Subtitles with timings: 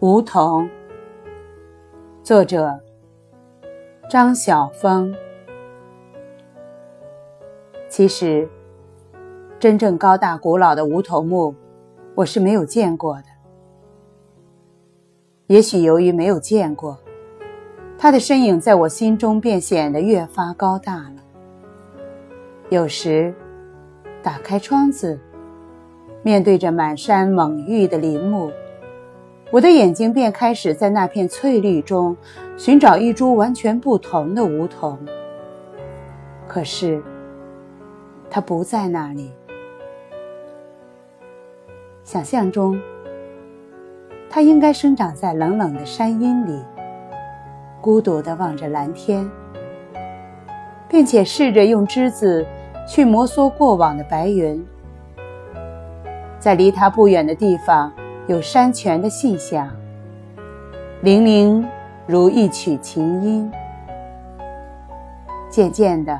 [0.00, 0.66] 梧桐，
[2.22, 2.80] 作者
[4.08, 5.14] 张晓峰。
[7.86, 8.48] 其实，
[9.58, 11.54] 真正高大古老的梧桐木，
[12.14, 13.24] 我是没有见过的。
[15.48, 16.98] 也许由于没有见过，
[17.98, 21.16] 它的身影在我心中便显得越发高大了。
[22.70, 23.34] 有时，
[24.22, 25.20] 打开窗子，
[26.22, 28.50] 面对着满山猛郁的林木。
[29.52, 32.16] 我的眼睛便开始在那片翠绿中
[32.56, 34.96] 寻找一株完全不同的梧桐，
[36.46, 37.02] 可是
[38.30, 39.32] 它不在那里。
[42.04, 42.80] 想象中，
[44.28, 46.62] 它应该生长在冷冷的山阴里，
[47.80, 49.28] 孤独地望着蓝天，
[50.88, 52.46] 并且试着用枝子
[52.88, 54.64] 去摩挲过往的白云。
[56.38, 57.92] 在离它不远的地方。
[58.30, 59.68] 有山泉的细响，
[61.02, 61.68] 零零
[62.06, 63.50] 如一曲琴音。
[65.50, 66.16] 渐渐的，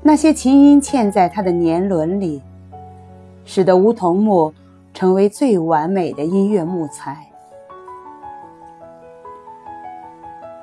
[0.00, 2.40] 那些琴音嵌在它的年轮里，
[3.44, 4.50] 使得梧桐木
[4.94, 7.18] 成为最完美的音乐木材。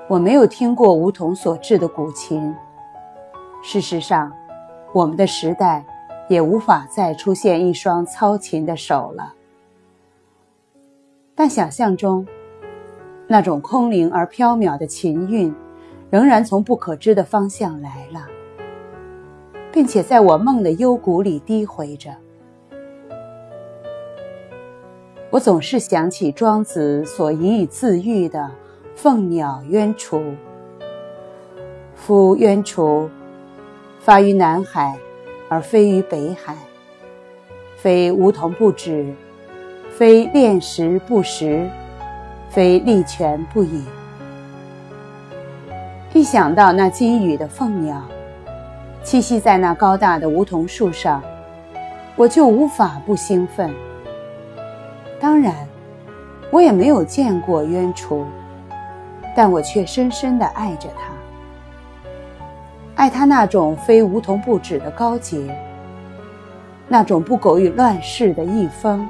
[0.07, 2.51] 我没有听过梧桐所制的古琴，
[3.61, 4.33] 事实上，
[4.91, 5.85] 我们的时代
[6.27, 9.35] 也无法再出现一双操琴的手了。
[11.33, 12.27] 但想象中，
[13.27, 15.53] 那种空灵而飘渺的琴韵，
[16.09, 18.27] 仍然从不可知的方向来了，
[19.71, 22.11] 并且在我梦的幽谷里低回着。
[25.29, 28.51] 我总是想起庄子所引以自喻的
[28.93, 30.21] “凤鸟鸢雏”。
[31.95, 33.09] 夫鸢雏，
[33.99, 34.97] 发于南海，
[35.47, 36.57] 而飞于北海，
[37.77, 39.15] 非梧桐不止。
[40.01, 41.69] 非恋食不食，
[42.49, 43.85] 非利泉不饮。
[46.11, 48.01] 一想到那金羽的凤鸟
[49.03, 51.21] 栖息在那高大的梧桐树上，
[52.15, 53.71] 我就无法不兴奋。
[55.19, 55.53] 当然，
[56.49, 58.25] 我也没有见过鸢雏，
[59.35, 62.11] 但我却深深地爱着它，
[62.95, 65.55] 爱它那种非梧桐不止的高洁，
[66.87, 69.07] 那种不苟于乱世的逸风。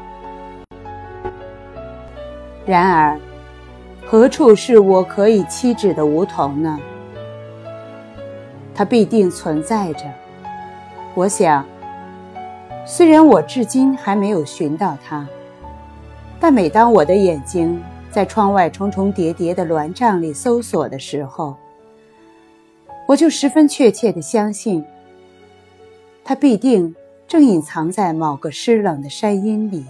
[2.66, 3.20] 然而，
[4.06, 6.80] 何处是我可以栖止的梧桐呢？
[8.74, 10.06] 它必定存在着。
[11.14, 11.66] 我想，
[12.86, 15.28] 虽然我至今还没有寻到它，
[16.40, 21.56] 但每当我的眼睛在窗外重重叠叠的峦嶂里搜索的时候，
[23.08, 24.86] 我就十分确切地相信，
[26.24, 26.96] 它必定
[27.28, 29.86] 正隐藏在某个湿冷的山阴里。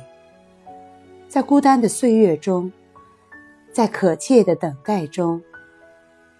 [1.31, 2.69] 在孤单的岁月中，
[3.71, 5.41] 在可切的等待中，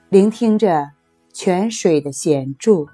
[0.09, 0.91] 聆听着
[1.31, 2.89] 泉水的弦柱。